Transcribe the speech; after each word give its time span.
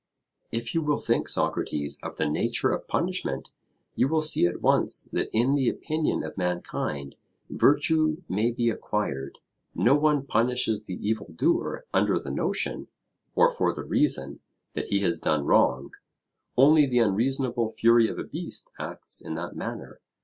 If 0.51 0.73
you 0.73 0.81
will 0.81 0.97
think, 0.97 1.29
Socrates, 1.29 1.99
of 2.01 2.15
the 2.15 2.27
nature 2.27 2.71
of 2.71 2.87
punishment, 2.87 3.51
you 3.93 4.07
will 4.07 4.23
see 4.23 4.47
at 4.47 4.59
once 4.59 5.03
that 5.13 5.29
in 5.31 5.53
the 5.53 5.69
opinion 5.69 6.23
of 6.23 6.35
mankind 6.39 7.15
virtue 7.51 8.23
may 8.27 8.49
be 8.49 8.71
acquired; 8.71 9.37
no 9.75 9.93
one 9.95 10.25
punishes 10.25 10.85
the 10.85 10.97
evil 11.07 11.31
doer 11.35 11.85
under 11.93 12.17
the 12.17 12.31
notion, 12.31 12.87
or 13.35 13.51
for 13.53 13.71
the 13.73 13.83
reason, 13.83 14.39
that 14.73 14.85
he 14.85 15.01
has 15.01 15.19
done 15.19 15.45
wrong, 15.45 15.91
only 16.57 16.87
the 16.87 16.97
unreasonable 16.97 17.69
fury 17.69 18.07
of 18.07 18.17
a 18.17 18.23
beast 18.23 18.71
acts 18.79 19.21
in 19.21 19.35
that 19.35 19.55
manner. 19.55 20.01